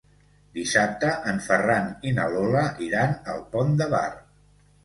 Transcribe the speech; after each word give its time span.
Dissabte 0.59 1.11
en 1.33 1.41
Ferran 1.49 1.91
i 2.09 2.15
na 2.21 2.25
Lola 2.37 2.65
iran 2.89 3.15
al 3.35 3.47
Pont 3.55 3.81
de 3.83 3.93
Bar. 3.93 4.07